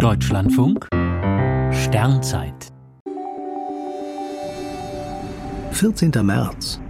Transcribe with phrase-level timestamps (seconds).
[0.00, 0.88] Deutschlandfunk
[1.72, 2.72] Sternzeit
[5.72, 6.12] 14.
[6.22, 6.80] März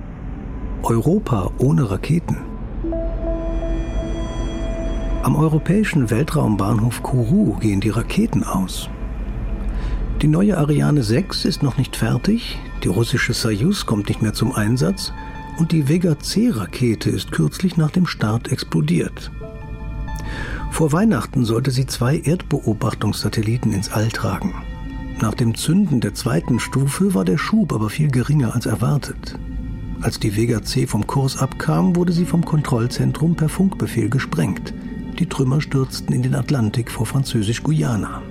[0.84, 2.36] Europa ohne Raketen
[5.24, 8.88] Am europäischen Weltraumbahnhof Kourou gehen die Raketen aus.
[10.22, 14.54] Die neue Ariane 6 ist noch nicht fertig, die russische Soyuz kommt nicht mehr zum
[14.54, 15.12] Einsatz
[15.58, 19.32] und die Vega C-Rakete ist kürzlich nach dem Start explodiert.
[20.70, 24.54] Vor Weihnachten sollte sie zwei Erdbeobachtungssatelliten ins All tragen.
[25.20, 29.38] Nach dem Zünden der zweiten Stufe war der Schub aber viel geringer als erwartet.
[30.00, 34.72] Als die Vega C vom Kurs abkam, wurde sie vom Kontrollzentrum per Funkbefehl gesprengt.
[35.18, 38.22] Die Trümmer stürzten in den Atlantik vor Französisch-Guyana.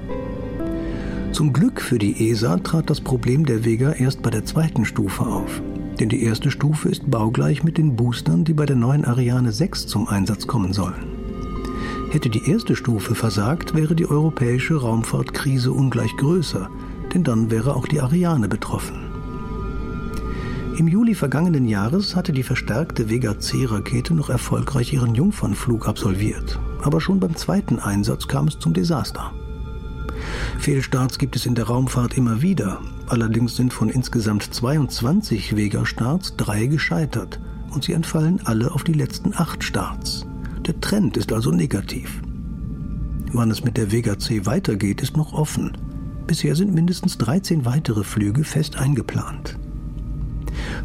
[1.31, 5.23] Zum Glück für die ESA trat das Problem der Vega erst bei der zweiten Stufe
[5.23, 5.61] auf.
[5.99, 9.85] Denn die erste Stufe ist baugleich mit den Boostern, die bei der neuen Ariane 6
[9.85, 11.18] zum Einsatz kommen sollen.
[12.09, 16.67] Hätte die erste Stufe versagt, wäre die europäische Raumfahrtkrise ungleich größer,
[17.13, 19.09] denn dann wäre auch die Ariane betroffen.
[20.77, 26.99] Im Juli vergangenen Jahres hatte die verstärkte Vega C-Rakete noch erfolgreich ihren Jungfernflug absolviert, aber
[26.99, 29.31] schon beim zweiten Einsatz kam es zum Desaster.
[30.57, 36.65] Fehlstarts gibt es in der Raumfahrt immer wieder, allerdings sind von insgesamt 22 Vega-Starts drei
[36.65, 37.39] gescheitert
[37.71, 40.25] und sie entfallen alle auf die letzten acht Starts.
[40.69, 42.21] Der Trend ist also negativ.
[43.33, 45.75] Wann es mit der Vega C weitergeht, ist noch offen.
[46.27, 49.57] Bisher sind mindestens 13 weitere Flüge fest eingeplant.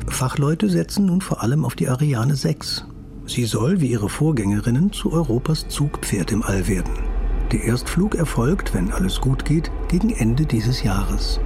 [0.09, 2.87] Fachleute setzen nun vor allem auf die Ariane 6.
[3.27, 6.95] Sie soll, wie ihre Vorgängerinnen, zu Europas Zugpferd im All werden.
[7.53, 11.41] Der Erstflug erfolgt, wenn alles gut geht, gegen Ende dieses Jahres.